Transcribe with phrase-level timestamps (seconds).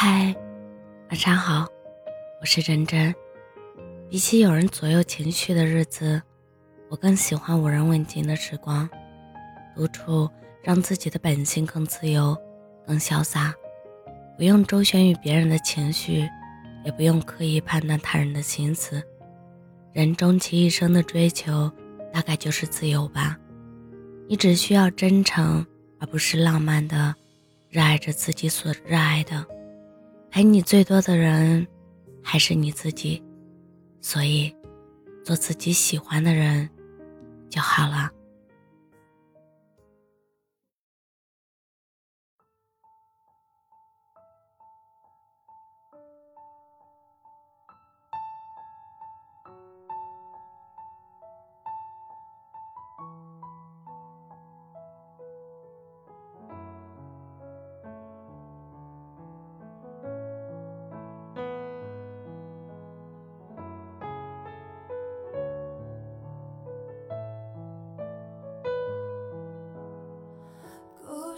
[0.00, 0.32] 嗨，
[1.10, 1.66] 晚上好，
[2.40, 3.12] 我是真真。
[4.08, 6.22] 比起有人左右情绪的日子，
[6.88, 8.88] 我更喜欢无人问津的时光。
[9.74, 10.30] 独处
[10.62, 12.36] 让自己的本性更自由、
[12.86, 13.52] 更潇洒，
[14.36, 16.28] 不用周旋于别人的情绪，
[16.84, 19.02] 也不用刻意判断他人的心思。
[19.92, 21.68] 人终其一生的追求，
[22.12, 23.36] 大概就是自由吧。
[24.28, 25.66] 你只需要真诚，
[25.98, 27.12] 而不是浪漫的，
[27.68, 29.44] 热爱着自己所热爱的。
[30.30, 31.66] 陪你最多的人，
[32.22, 33.22] 还是你自己，
[34.00, 34.54] 所以，
[35.24, 36.68] 做自己喜欢的人，
[37.48, 38.10] 就好了。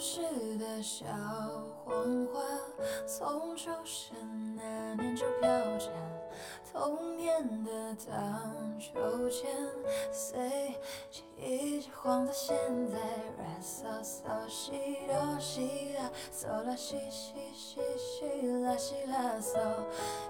[0.01, 0.23] 时
[0.57, 1.05] 的小
[1.85, 2.41] 黄花，
[3.07, 4.17] 从出生
[4.57, 5.91] 那年就飘着。
[6.73, 9.51] 童年的荡秋千，
[10.11, 10.75] 随
[11.37, 12.57] 一直晃到现
[12.91, 12.97] 在。
[12.97, 14.73] 啦嗦嗦西
[15.07, 19.59] 哆西啦，嗦啦西西西西啦西啦嗦，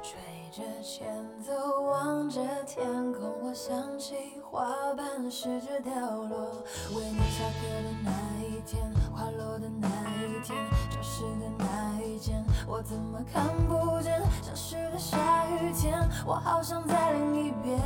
[0.02, 0.18] 吹
[0.50, 6.64] 着前奏，望着天空，我想起花瓣试着掉落，
[6.96, 8.10] 为你下课的那
[8.44, 8.99] 一天。
[9.40, 10.54] 走的那一天，
[10.90, 14.20] 消失的那一间，我怎么看不见？
[14.42, 17.80] 消失的下雨天，我好想再淋一遍。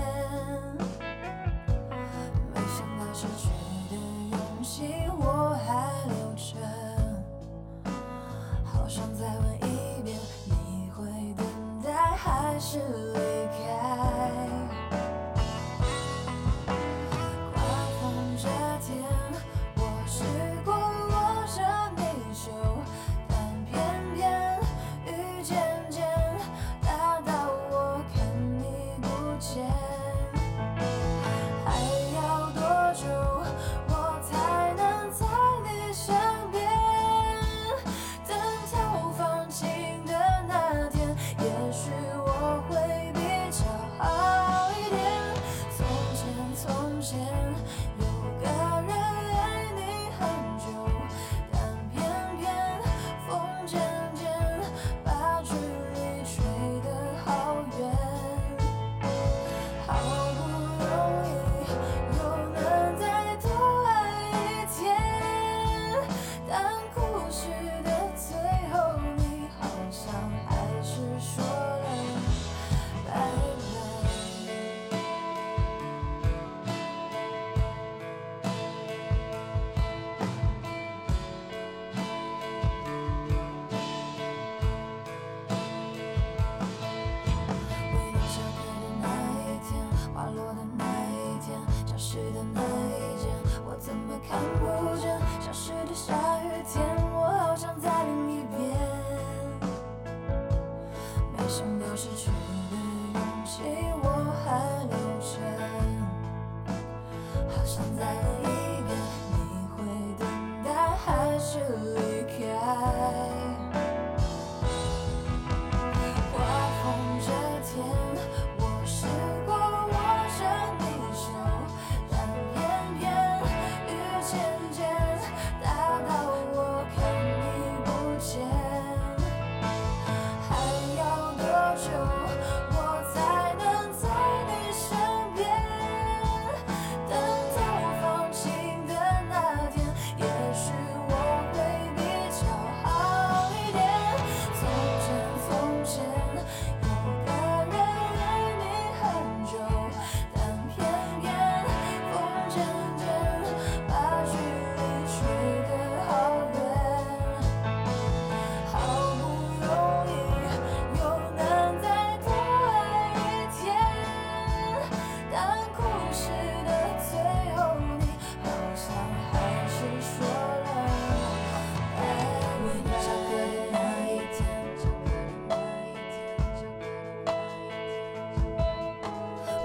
[2.52, 3.48] 没想到失去
[3.88, 3.94] 的
[4.32, 6.58] 勇气我还留着，
[8.64, 11.46] 好想再问一遍，你会等
[11.84, 12.80] 待还是
[13.14, 13.33] 离
[94.58, 98.60] 不见消失的下雨天我好想再淋一遍
[101.36, 102.30] 没想到失去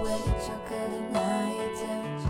[0.01, 2.28] 为你翘课的那一天